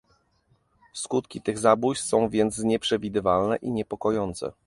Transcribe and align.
Skutki 0.93 1.41
tych 1.41 1.59
zabójstw 1.59 2.05
są 2.05 2.29
więc 2.29 2.59
nieprzewidywalne 2.59 3.55
i 3.55 3.71
niepokojące 3.71 4.51